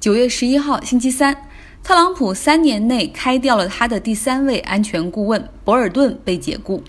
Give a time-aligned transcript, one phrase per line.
[0.00, 1.46] 九月十一号，星期三，
[1.82, 6.82] 特朗普三年内开掉了他的第三位安全顾问博尔顿被解雇。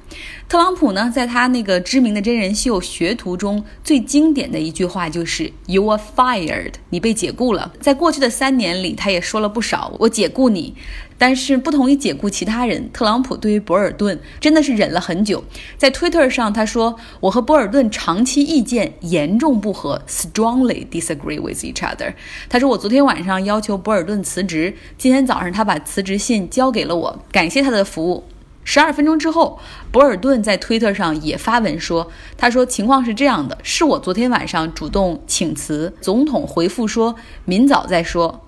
[0.48, 7.74] 特朗普呢，在他那个知名的真人秀《学徒》中，最经典的一句话就是 “You are fired”，你被解雇了。
[7.82, 10.74] 在过去的三年里，他也说了不少“我解雇你”。
[11.22, 15.44] 但是不同于解雇其他人，特朗普对于博尔顿真的是忍了很久。
[15.78, 22.16] 在 Twitter 上，他说：“我和博尔顿长期意见严重不合，strongly disagree with each other。”
[22.50, 28.24] 他说：“我昨天晚上要求博尔顿辞职，今天早上他把辞职信交给了我，感谢他的服务。”
[28.66, 29.60] 十二分钟之后，
[29.92, 37.16] 博尔顿在 Twitter 上也发文说：“他说情况是这样的，是我昨天晚上主动请辞。”总统回复说
[37.46, 38.42] ：“明早再说。”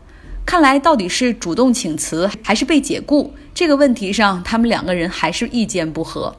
[0.45, 6.35] 看来到底是主动请辞还是被解雇这个问题上，他们两个人还是意见不合。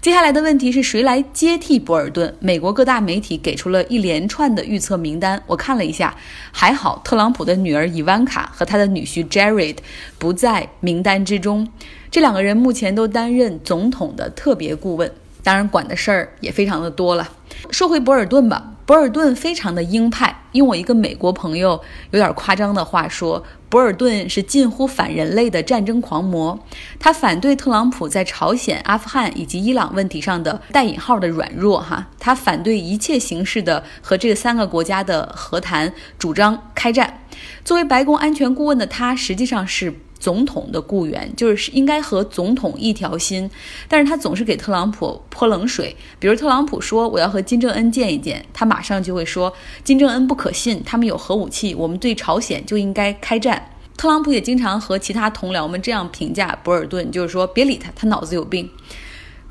[0.00, 2.34] 接下来的问题是谁来接替博尔顿？
[2.40, 6.14] 美国各大媒体给出了一连串的预测名单，我看了一下，
[6.52, 9.76] 还好特朗普的女儿伊万卡和他的女婿 Jared
[10.18, 11.68] 不在名单之中。
[12.10, 15.10] 这两个人目前都担任总统的特别顾问，
[15.42, 17.30] 当然管的事儿也非常的多了。
[17.70, 18.73] 说回博尔顿吧。
[18.86, 26.58] 博尔顿非常的鹰派，用我一个美国朋友有点夸张的话说，博尔顿是近乎反人类的战争狂魔。
[27.00, 37.20] 他反对特朗普在朝鲜、阿富汗以及伊朗问题上的带引号的软弱，哈，他反对一切形式的和这三个国家的和谈，主张开战。
[37.64, 39.94] 作为白宫安全顾问的他，实际上是。
[40.24, 43.50] 总统的雇员就是应该和总统一条心，
[43.86, 45.94] 但是他总是给特朗普泼冷水。
[46.18, 49.52] 比如特朗普说我要和金正恩见一见，他马上就会说
[49.84, 53.70] 金正恩不可信，他们有核武器，我们对朝鲜就应该开战。
[53.98, 58.66] 特朗普也经常和其他同僚们这样评价博尔顿，就是说别理他，他脑子有病。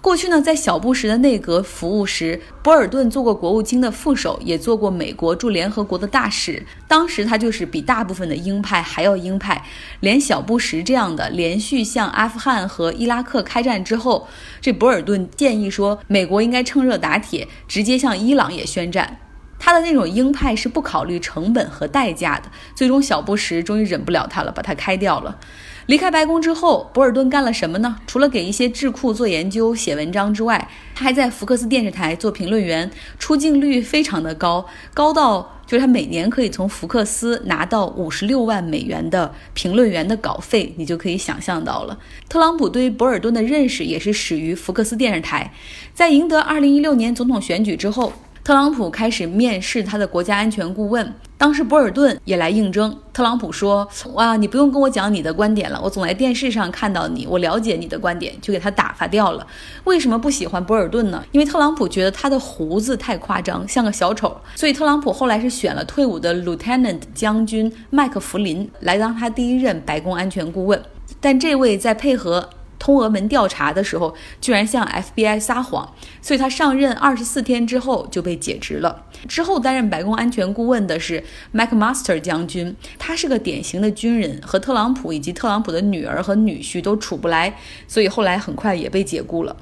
[0.03, 6.61] 过去呢，在小布什的内阁服务时，博尔顿做过国务卿的副手，也做过美国驻联合国的大使。
[6.89, 9.63] 当时他就是比大部分的鹰派还要鹰派，
[10.01, 14.27] 连小布什这样的连续向阿富汗和伊拉克开战之后，
[14.59, 19.19] 这博尔顿建议说，美国应该趁热打铁，直接向伊朗也宣战。
[19.65, 22.51] 他的那种鹰派是不考虑成本和代价的。
[22.75, 25.39] 最终，小布什终于忍不了他了，把他开掉了。
[25.85, 27.95] 离开白宫之后，博尔顿干了什么呢？
[28.05, 41.97] 除了给一些智库做研究、写文章之外，他还在福克斯电视台做评论员，出镜率非常的高，高到就是他每年可以从福克斯拿到五十六万美元的评论员的稿费，你就可以想象到了。
[42.27, 45.53] 特朗普对于博尔顿的认识也是始于福克斯电视台，
[45.93, 48.11] 在赢得二零一六年总统选举之后。
[48.43, 52.93] 特朗普开始面试他的国家安全顾问，当时博尔顿也来应征。
[53.13, 59.47] 特朗普说：“哇，你不用跟我讲你的观点了，我总在电视上看到你，我了解你的观点，就给他打发掉了。”
[59.85, 61.23] 为什么不喜欢博尔顿呢？
[61.31, 64.35] 因为特朗普觉得他的胡子太夸张，像个小丑。
[64.55, 70.83] 所以特朗普后来是选了退伍的 Lieutenant 将军麦克弗林来当他第一任白宫安全顾问。
[71.21, 72.49] 但这位在配合。
[72.83, 75.89] 通俄门调查的时候，居然向 FBI 撒谎，
[76.21, 79.05] 所以他上任二十四天之后就被解职了。
[79.25, 81.23] 之后担任白宫安全顾问的是
[81.53, 87.55] McMaster 将军，他是个典型的军人，和特朗普以及特朗普的女儿和女婿都处不来，
[87.87, 89.55] 所以后来很快也被解雇了。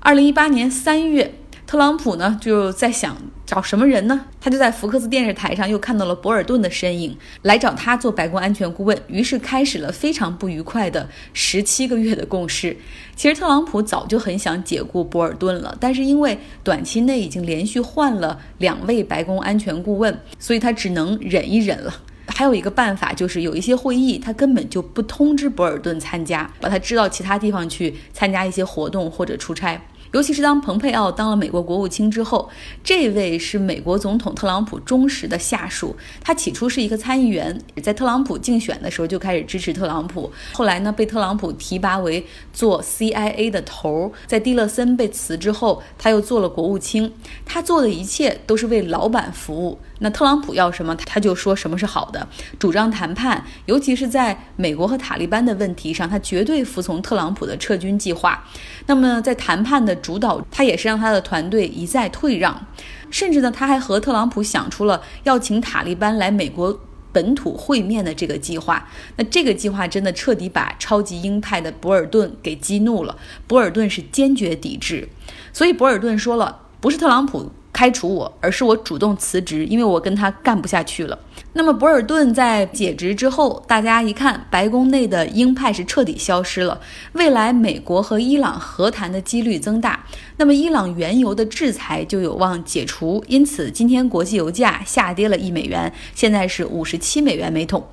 [0.00, 1.32] 二零一八年三月。
[1.66, 3.16] 特朗普呢就在想
[3.46, 4.26] 找什么人呢？
[4.40, 8.96] 他就在福克斯电视台上又看到了博尔顿的身影，来找他做白宫安全顾问。
[9.06, 12.76] 于是开始了非常不愉快的十七个月的共事。
[13.16, 21.94] 其实特朗普早就很想解雇博尔顿了，但是因为短期内已经连续换了两位白宫安全顾问，所以他只能忍一忍了。
[22.28, 29.80] 还有一个办法就是有一些会议他根本就不通知博尔顿参加，把他支到其他地方去参加一些活动或者出差。
[30.14, 32.48] 尤其是当蓬佩奥当了美国国务卿之后，
[32.84, 35.96] 这位是美国总统特朗普忠实的下属。
[36.22, 40.30] 他起初是一个参议员，在特朗普竞选的时候就开始支持特朗普。
[40.52, 44.12] 后来呢，被特朗普提拔为做 CIA 的头儿。
[44.28, 47.12] 在蒂勒森被辞之后，他又做了国务卿。
[47.44, 49.76] 他做的一切都是为老板服务。
[50.00, 52.26] 那特朗普要什么，他就说什么是好的，
[52.58, 53.44] 主张谈判。
[53.66, 58.44] 尤其是在美国和塔利班的问题上，他绝对服从特朗普的撤军计划。
[58.86, 62.66] 那么在谈判的主导，他也是让他的团队一再退让，
[63.10, 66.78] 甚至呢，他还和特朗普想出了要请塔利班来美国
[67.12, 68.88] 本土会面的这个计划。
[69.16, 73.16] 那这个计划真的彻底把超级鹰派的博尔顿给激怒了，
[73.46, 75.08] 博尔顿是坚决抵制。
[75.52, 81.18] 所以博尔顿说了，不是特朗普开除我，而是我主动辞职，因为我跟他干不下去了。
[81.52, 86.80] 那么博尔顿在解职之后，大家一看，白宫内的鹰派是彻底消失了，
[87.12, 90.04] 未来美国和伊朗和谈的几率增大，
[90.36, 93.22] 那么伊朗原油的制裁就有望解除。
[93.28, 97.84] 因此，今天国际油价下跌了一美元，现在是五十七美元每桶。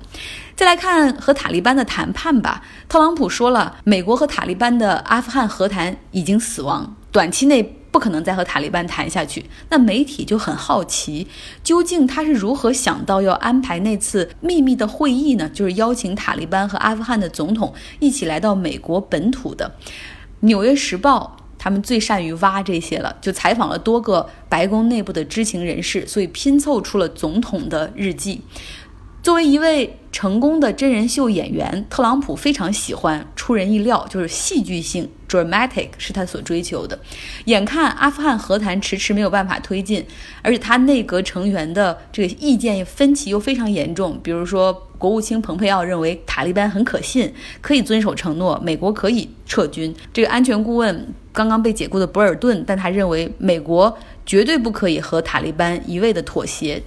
[0.54, 7.81] 再来看和塔利班的谈判吧，特朗普说了，美国和塔利班的阿富汗和谈已经死亡，短期内。
[7.92, 9.44] 不可能再和塔利班谈下去。
[9.68, 11.28] 那媒体就很好奇，
[11.62, 15.48] 究竟他是如何想到要安排那次秘密的会议呢？
[15.50, 19.70] 就是邀请塔利班和阿富汗的总统一起来到美国本土的。
[20.40, 28.40] 《纽约时报》他们最善于挖这些了，就采访了多个白宫内部的知情人士，所以拼凑出了总统的日记。
[29.22, 36.98] 作为一位成功的真人秀演员，特朗普非常喜欢出人意料，就是戏剧性 （dramatic） 是他所追求的。
[37.44, 40.04] 眼看阿富汗和谈迟迟没有办法推进，
[40.42, 44.18] 而且他内阁成员的这个意见分歧又非常严重。
[44.24, 49.94] 比如说，国务卿蓬佩奥认为塔利班很可信，可以遵守承诺，美国可以撤军。
[50.12, 53.96] 这个安全顾问刚刚被解雇的博尔顿，但他认为美国
[54.26, 56.82] 绝对不可以和塔利班一味的妥协。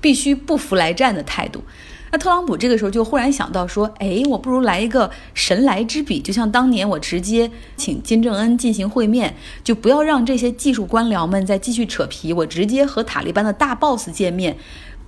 [0.00, 1.62] 必须不服来战的态度。
[2.10, 14.56] 那特朗普这个时候就忽然想到说：“哎，我不如来一个神来之笔，就像当年我直接请金正恩进行会面，就不要让这些技术官僚们再继续扯皮，我直接和塔利班的大 boss 见面。”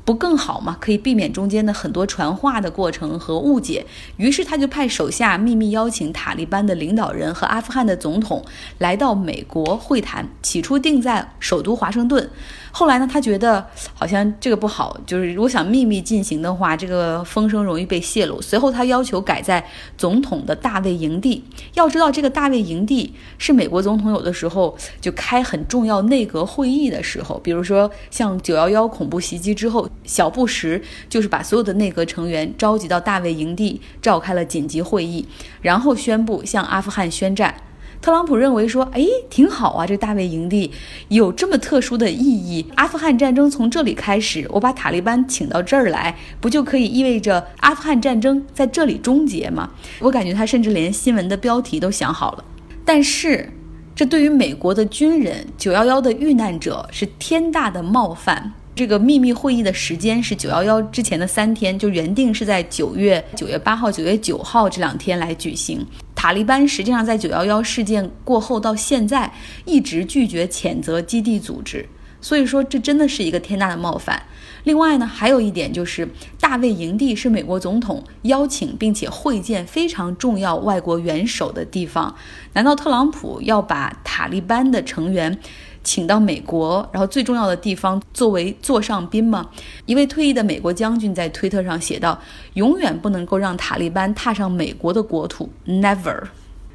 [0.02, 0.76] 不更好吗？
[0.80, 3.86] 可以避免中间的很多传话的过程和误解。
[4.16, 8.44] 于是他就派手下秘密邀请塔利班的领导人和阿富汗的总统
[8.78, 10.26] 来到美国会谈。
[10.42, 12.28] 起初定在首都华盛顿，
[12.72, 18.40] 后来呢，他觉得好像这个不好，就是如果想秘密进行的话，这个风声容易被泄露。
[18.40, 19.64] 随后他要求改在
[19.96, 21.44] 总统的大卫营地。
[21.74, 29.88] 要知道，这个大卫营地是美国总统有的时候就开很重要内阁会议的时候，比如说像九幺幺恐怖袭击之后。
[30.04, 35.24] 小布什就是把所有的内阁成员召集到大卫营地，召开了紧急会议，
[35.62, 37.54] 然后宣布向阿富汗宣战。
[38.02, 40.70] 特朗普认为说，哎，挺好啊，这大卫营地
[41.08, 49.70] 有这么特殊的意义，阿富汗战争从这里开始，我把塔利班请到这儿来，不就可以意味着阿富汗战争在这里终结吗？
[49.98, 52.44] 我感觉他甚至连新闻的标题都想好了。
[52.86, 53.52] 但是，
[53.94, 58.54] 这对于美国的军人，九幺幺的遇难者是天大的冒犯。
[58.74, 65.86] 这个秘密会议的时间是九幺幺之前的三天，就原定是在九月九月八号、九月九号这两天来举行。
[66.20, 69.32] 塔利班实际上在九幺幺事件过后到现在
[69.64, 71.88] 一直拒绝谴责基地组织，
[72.20, 74.22] 所以说这真的是一个天大的冒犯。
[74.64, 76.06] 另外呢，还有一点就是
[76.38, 82.14] 大卫营地是美国总统邀请并且会见非常重要外国元首的地方，
[82.52, 85.38] 难道特朗普要把塔利班的成员？
[85.90, 89.50] 请到美国，然后最重要的地方作为座上宾吗？
[89.86, 92.16] 一位退役的美国将军在推特上写道
[92.54, 96.22] ：“永远不能够让塔利班踏上美国的国土，never。”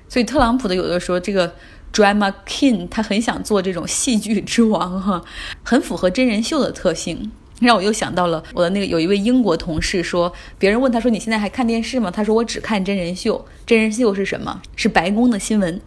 [0.10, 1.50] 所以特朗普的有的说这个
[1.94, 5.24] drama king，他很想做这种戏剧之王，哈，
[5.64, 7.32] 很符合真人秀的特性，
[7.62, 10.30] 让我又想到了我的那个有一位英国同事说，
[10.60, 12.12] 别人问他说你现在还看电视吗？
[12.12, 14.62] 他说我只看真人秀，真人秀是什么？
[14.76, 15.80] 是白宫的新闻。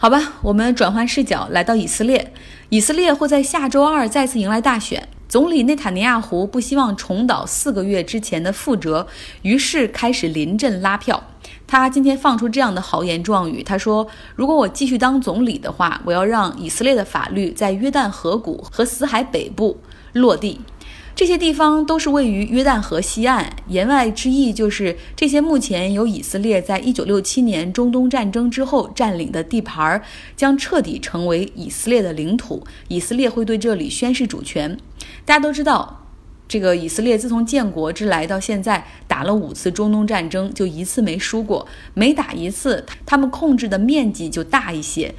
[0.00, 2.32] 好吧，我们转换视角来到以色列。
[2.68, 9.08] 以色列会在下周二再次迎来大选，总理内塔尼亚胡不希望重蹈四个月之前的覆辙，
[9.42, 11.20] 于是开始临阵拉票。
[11.66, 14.06] 他今天放出这样的豪言壮语，他说
[14.36, 19.80] ：“如果我继续当总理的话，我要让以色列的法律在约旦河谷和死海北部
[20.12, 20.60] 落地。”
[21.18, 30.00] 这些地方都是位于约旦河西岸，言外之意就是这些目前由以色列在一九六七年中东战争之后占领的地盘，
[30.36, 32.62] 将彻底成为以色列的领土。
[32.86, 34.78] 以色列会对这里宣誓主权。
[35.24, 36.06] 大家都知道，
[36.46, 41.66] 这个以色列自从建国之来到现在打了五次中东战争，就一次没输过。
[41.94, 45.12] 每打一次，他们控制的面积就大一些。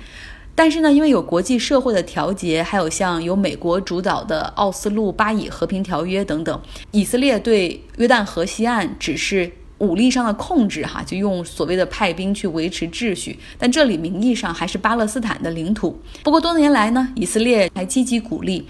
[0.59, 6.61] 但是呢，因为有国际社会的调节，还有像由美国主导的奥斯陆巴以和平条约等等，
[6.91, 13.39] 以色列对约旦河西岸只是武力上的控制，哈，就用所谓的派兵去维持秩序。
[13.57, 15.97] 但这里名义上还是巴勒斯坦的领土。
[16.23, 18.67] 不过多年来呢，以色列还积极鼓励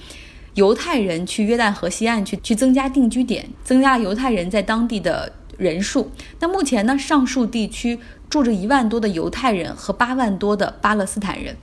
[0.54, 6.12] 犹太人去约旦河西岸去去增加定居点，增加犹太人在当地的人数。
[6.40, 7.98] 那目前呢，上述地区。
[8.30, 11.58] 住着一万多的犹太人和八万多的巴勒斯坦人，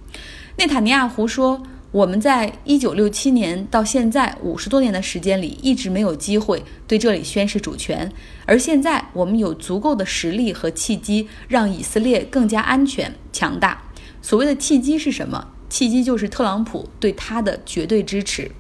[0.59, 8.11] 内塔尼亚胡说：“我们在一九六七年到现在五十多年的时间里，一直没有机会对这里宣示主权，
[8.47, 13.83] 而现在我们有足够的实力和契机，让以色列更加安全强大。
[14.21, 15.49] 所谓的契机是什么？
[15.69, 18.51] 契机就是特朗普对他的绝对支持。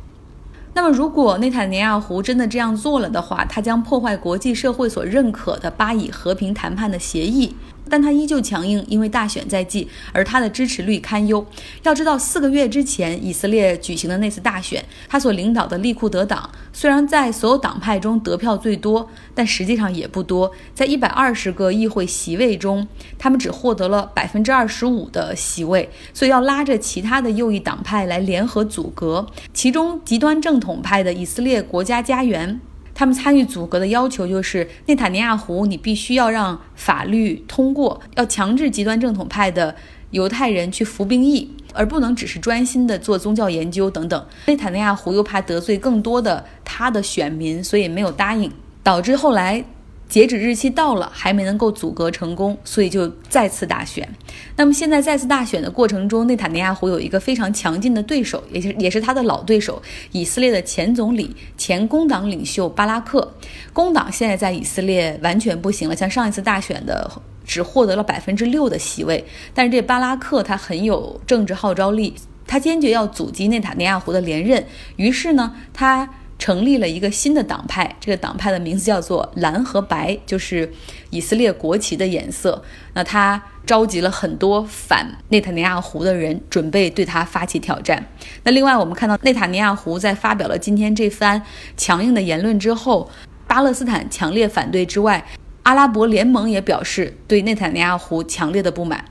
[0.75, 7.56] 那么，如果内塔尼亚胡真的这样做了的话，他将破坏国际社会所认可的巴以和平谈判的协议。
[7.88, 11.45] 但他依旧强硬，因为大选在即，而他的支持率堪忧。
[11.83, 20.50] 要知道，四个月之前以色列举行的那次大选，他所领导的利库德党虽然在所有党派中得票最多，但实际上也不多。
[20.75, 22.87] 在一百二十个议会席位中，
[23.19, 29.26] 他们只获得了百分之二十五的席位，所以要拉着其他的右翼党派来联合阻隔。
[29.55, 32.61] 其中极端正统派的以色列国家家园。
[32.98, 39.76] 他们参与组阁的要求就是内塔尼亚胡，你必须要让法律通过，要强制极端正统派的
[40.12, 44.26] 犹太人去服兵役，而不能只是专心的做宗教研究等等。
[44.46, 48.50] 内塔尼亚胡又怕得罪更多的他的选民，所以没有答应，
[48.82, 49.62] 导致后来。
[50.08, 54.08] 截止日期到了，还没能够阻隔成功，所以就再次大选。
[54.54, 59.82] 那么现在再次大选的过程中，内塔尼亚胡有一个非常强劲的对手，也是也是他的老对手，
[60.12, 63.34] 以色列的前总理、前工党领袖巴拉克。
[63.72, 67.10] 工党现在在以色列完全不行了，像上一次大选的
[67.44, 69.25] 只获得了百分之六的席位。
[69.52, 72.14] 但是这巴拉克他很有政治号召力，
[72.46, 74.64] 他坚决要阻击内塔尼亚胡的连任。
[74.94, 76.08] 于是呢，他。
[76.38, 80.71] 成立了一个新的党派，这个党派的名字叫做蓝和白，就是
[81.11, 82.62] 以色列国旗的颜色。
[82.95, 88.07] 那他召集了很多反内塔尼亚胡的人，准备对他发起挑战。
[88.45, 91.43] 那另外，我们看到内塔尼亚胡在发表了今天这番
[91.76, 93.11] 强硬的言论之后，
[93.47, 95.26] 巴勒斯坦强烈反对之外，
[95.62, 99.05] 阿拉伯联盟也表示对内塔尼亚胡强烈的不满。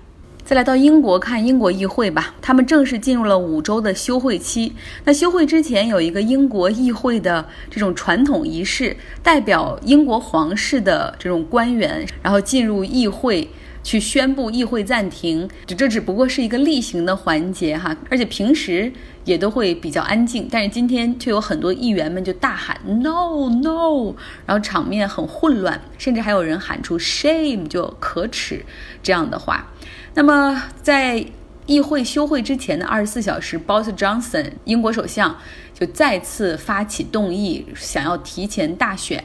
[0.46, 4.72] 再来到英国看英国议会吧，他们正式进入了五周的休会期。
[5.04, 13.50] 那休会之前有一个英国议会的这种传统仪式，代表英国皇室的这种官员，然后进入议会
[13.84, 15.50] 去宣布议会暂停。
[15.66, 24.14] 就这只不过是一个例行的环节哈，而且平时也都会比较安静，但是今天却有很多议员们就大喊 “no no”，
[24.46, 28.64] 然后场面很混乱，甚至还有人喊出 “shame”，就可耻
[29.02, 29.72] 这样的话。
[30.18, 31.26] 那么，在
[31.66, 35.36] 议会休会之前的二十四小时，Boris Johnson 英国首相
[35.74, 39.22] 就再次发起动议，想要提前大选。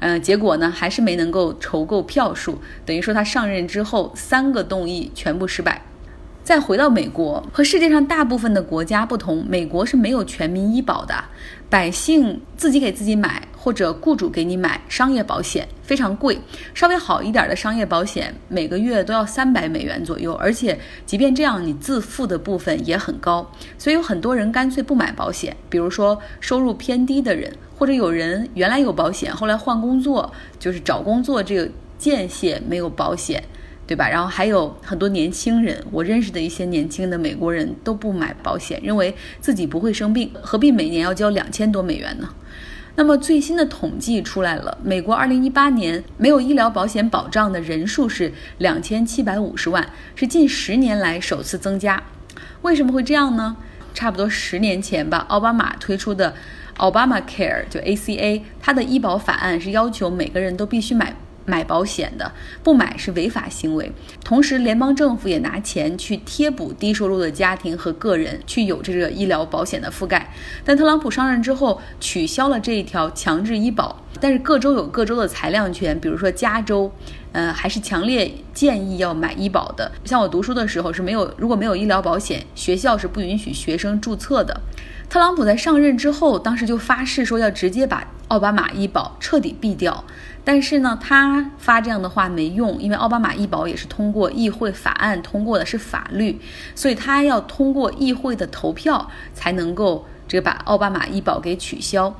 [0.00, 5.80] 嗯，结果呢，还是没能够筹够票数，等于说他上任之后三个动议全部失败。
[6.42, 11.14] 再回到美国，和世界上大部分的国家不同，美国是没有全民医保的，
[11.72, 16.38] 百姓自己给自己买，或者雇主给你买商业保险，非常贵。
[16.74, 23.50] 稍微好一点的商业保险，每个月都要三百美元左右，而且即便这样，你自付的部分也很高。
[23.78, 33.42] 所以有很多人干脆不买保险，比如说收入偏低的人，或者有人原来有保险，后来换工作，就是找工作这个间歇没有保险。
[33.92, 34.08] 对吧？
[34.08, 42.30] 然后还有很多年轻人，我认识的一些年轻的美国人都不买保险，认为自己不会生病，何必每年要交两千多美元呢？
[42.94, 52.02] 那么最新的统计出来了，美国2018年没有医疗保险保障的人数是两千七百五十万，是近十年来首次增加。
[52.62, 53.58] 为什么会这样呢？
[53.92, 56.34] 差不多十年前吧，奥巴马推出的
[56.78, 61.14] 奥巴马 Care 就 ACA，它的医保法案是要求每个人都必须买。
[61.44, 62.32] 买保险的
[62.62, 63.90] 不买是违法行为，
[64.24, 70.32] 同时联邦政府也拿钱去贴补低收入的家庭和个人，去有这个医疗保险的覆盖。
[70.64, 76.90] 但特朗普上任之后取消了这一条强制医保，但是各州有各州的裁量权，比如说加州，
[77.32, 79.90] 呃，还是强烈建议要买医保的。
[80.04, 84.60] 像我读书的时候是没有，如果没有医疗保险，学校是不允许学生注册的。
[85.08, 90.04] 特朗普在上任之后，当时就发誓说要直接把奥巴马医保彻底毙掉。
[90.44, 96.40] 但是呢，他发这样的话没用，因为奥巴马医保也是通过议会法案通过的，是法律，
[96.74, 102.12] 所以他要通过议会的投票才能够这个把奥巴马医保给取消。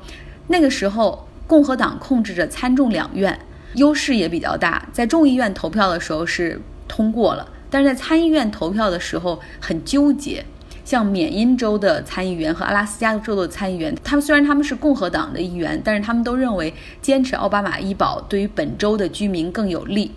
[0.47, 3.37] 那个时候，共和党控制着参众两院，
[3.75, 10.43] 优势也比较大，在众议院投票的时候是通过了，但是在参议院投票的时候很纠结。
[10.85, 20.11] 像缅因州的参议员和阿拉斯加州的参议员，他们虽然他们是共和党的议员，但是他们都认为坚持奥巴马医保对于本州的居民更有利。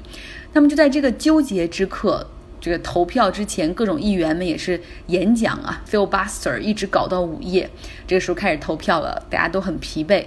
[0.55, 2.27] 那么就在这个纠结之刻，
[2.61, 7.71] 这个投票之前，各种议员们也是演讲啊 f i l b u s t e r 一直搞到午夜。
[8.05, 10.27] 这个时候开始投票了，大家都很疲惫。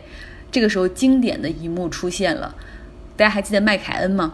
[0.50, 2.56] 这个时候经典的一幕出现了，
[3.20, 4.32] 大家还记得麦凯恩吗？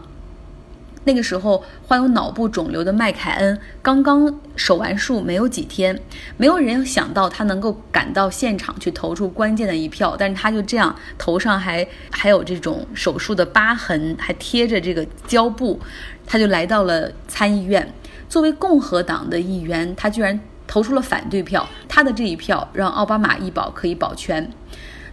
[1.06, 6.00] 那个时候患有脑部肿瘤的麦凯恩刚刚手完术没有几天，
[6.38, 15.80] 没有人想到他能够赶到现场去投出关键的一票，但是他就这样头上还还有这种手术的疤痕，还贴着这个胶布，
[16.27, 17.92] 他就来到了参议院。
[18.30, 21.68] 作为共和党的议员，他居然投出了反对票。
[21.88, 24.51] 他的这一票让奥巴马医保可以保全。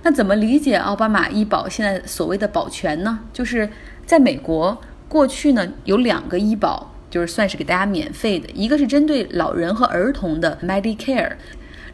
[0.03, 3.21] 那怎么理解奥巴马医保现在所谓的保全呢？
[3.33, 3.71] 就是
[4.05, 4.77] 在美国
[5.09, 11.33] 过去呢有两个医保，就是算是给大家免费的，一个是针对老人和儿童的 Medicare，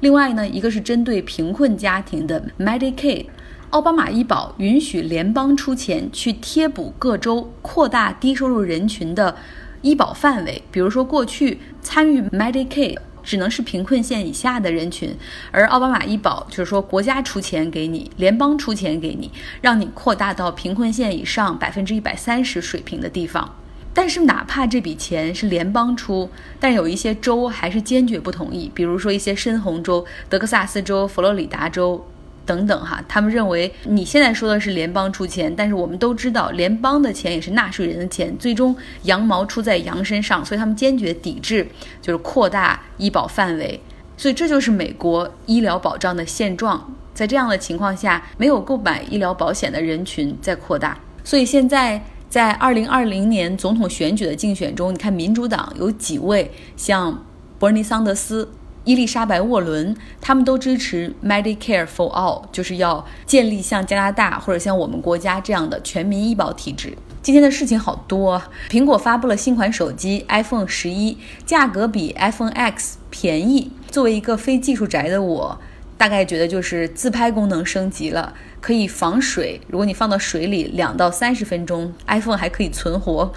[0.01, 3.27] 另外呢一个是针对贫困家庭的 Medicaid。
[3.71, 9.37] 奥巴马医保允许联邦出钱去贴补各州，扩大低收入人群的
[9.83, 10.63] 医保范围。
[10.73, 12.97] 比如说，过去参与 Medicaid
[13.29, 15.15] 只能是贫困线以下的人群，
[15.53, 19.31] 而奥巴马医保就是说国家出钱给你，联邦出钱给你，
[19.61, 23.55] 让你扩大到贫困线以上百分之一百三十水平的地方。
[23.93, 32.03] 但是，哪怕这笔钱是联邦出，但有一些州还是坚决不同意，比如说一些深红州，德克萨斯州、佛罗里达州。
[32.49, 41.69] 等等哈，他们认为你现在说的是联邦出钱，但是我们都知道联邦的钱也是纳税人的钱，最终羊毛出在羊身上，所以他们坚决抵制，
[42.01, 43.79] 就是扩大医保范围。
[44.17, 46.93] 所以这就是美国医疗保障的现状。
[47.13, 50.99] 在这样的情况下，没有购买医疗保险的人群在扩大。
[51.23, 57.23] 所以现在在二零二零年总统选举的竞选中，你看民主党有几位像
[57.59, 58.49] 伯尼桑德斯。
[58.89, 66.97] 伊丽莎白·沃伦，他们都支持 Medicare for All，就是要建立像加拿大或者像我们国家这样的全民医保体制。
[67.21, 73.71] 今天的事情好多，苹果发布了新款手机 iPhone 十一，价格比 iPhone X 便宜。
[73.91, 75.61] 作为一个非技术宅的我，
[75.99, 78.33] 大概觉得就是自拍功能升级了。
[78.61, 83.33] 可以防水，如果你放到水里两到三十分钟，iPhone 还可以存活。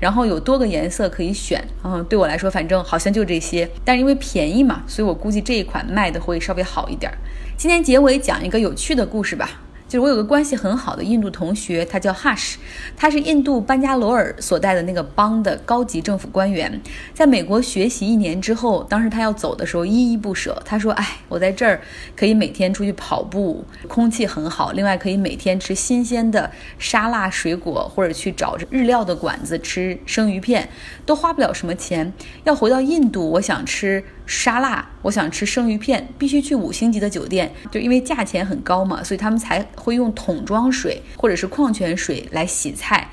[0.00, 3.68] 然后有多个颜色可以选，嗯，对我来说反正好像就这些。
[3.84, 7.12] 但是因为便宜嘛，所以我估计这一款卖的会稍微好一点。
[7.56, 9.60] 今天结尾讲一个有趣的故事吧。
[9.86, 12.54] 就是我有个关系很好的印度同学，他叫 Hush，
[12.96, 16.80] 他是印度班加罗尔所在的那个邦的高级政府官员，
[17.12, 20.60] 在美国学习一年之后，当时他要走的时候依依不舍。
[20.64, 21.80] 他说：“哎，我在这儿
[22.16, 30.68] 可以每天出去跑步，空气很好，另外可以每天吃新鲜的沙拉水果，或者去找日料的馆子吃生鱼片，
[31.06, 32.12] 都花不了什么钱。
[32.44, 43.08] 要回到印度，我想吃。”沙拉，我想吃生鱼片，必须去五星级的酒店，就因为价钱很高嘛，所以他们才会用桶装水或者是矿泉水来洗菜，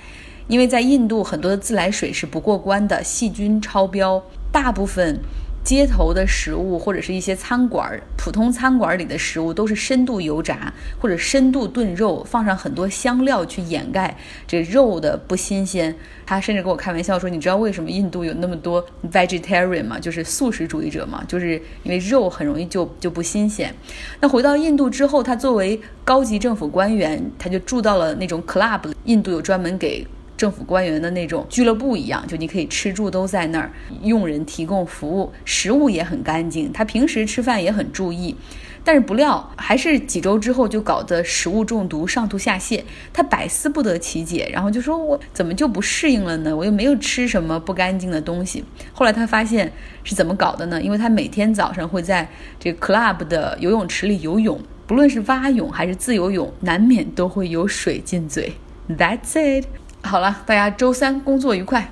[0.47, 5.19] 因为在印度很多的自来水是不过关的，细菌超标，大部分。
[5.63, 15.95] 街头的食物或者是一些餐馆儿，普通餐馆里的食物都是深度油炸或者深度炖肉，放上很多香料去掩盖这肉的不新鲜。
[16.25, 19.99] 他甚至跟我开玩笑说：“你知道为什么印度有那么多 vegetarian 吗？
[19.99, 23.73] 就是素食主义者嘛，就是因为肉很容易就就不新鲜。”
[24.19, 30.07] 那回到印度之后，他作为高级政府官员，他就住到了那种 club，印度有专门给。
[30.41, 36.73] 政府官员的那种俱乐部一样，就你可以吃住都在那儿，佣人提供服务，食物也很干净。
[36.73, 38.35] 他平时吃饭也很注意，
[38.83, 42.81] 但是不料还是几周之后就搞得食物中毒，上吐下泻。
[43.13, 46.57] 他百思不得其解，然后就说：“我怎么就不适应了呢？
[46.57, 49.71] 我又没有吃什么不干净的东西。”后来他发现
[50.03, 50.81] 是怎么搞的呢？
[50.81, 52.27] 因为他每天早上会在
[52.59, 58.53] 这个 club 的游泳池里游泳，不论是蛙泳还是自由泳，难免都会有水进嘴。
[58.89, 59.67] That's it。
[60.03, 61.91] 好了，大家周三工作愉快。